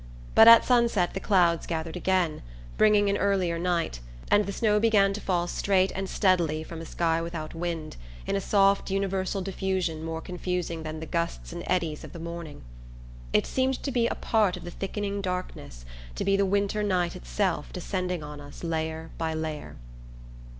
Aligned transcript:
But 0.33 0.47
at 0.47 0.65
sunset 0.65 1.13
the 1.13 1.19
clouds 1.19 1.67
gathered 1.67 1.95
again, 1.95 2.41
bringing 2.75 3.07
an 3.07 3.17
earlier 3.17 3.59
night, 3.59 3.99
and 4.31 4.47
the 4.47 4.51
snow 4.51 4.79
began 4.79 5.13
to 5.13 5.21
fall 5.21 5.45
straight 5.45 5.91
and 5.93 6.09
steadily 6.09 6.63
from 6.63 6.81
a 6.81 6.87
sky 6.87 7.21
without 7.21 7.53
wind, 7.53 7.97
in 8.25 8.35
a 8.35 8.41
soft 8.41 8.89
universal 8.89 9.43
diffusion 9.43 10.03
more 10.03 10.19
confusing 10.19 10.81
than 10.81 11.01
the 11.01 11.05
gusts 11.05 11.53
and 11.53 11.63
eddies 11.67 12.03
of 12.03 12.13
the 12.13 12.17
morning. 12.19 12.63
It 13.31 13.45
seemed 13.45 13.83
to 13.83 13.91
be 13.91 14.07
a 14.07 14.15
part 14.15 14.57
of 14.57 14.63
the 14.63 14.71
thickening 14.71 15.21
darkness, 15.21 15.85
to 16.15 16.23
be 16.25 16.35
the 16.35 16.47
winter 16.47 16.81
night 16.81 17.15
itself 17.15 17.71
descending 17.71 18.23
on 18.23 18.41
us 18.41 18.63
layer 18.63 19.11
by 19.19 19.35
layer. 19.35 19.75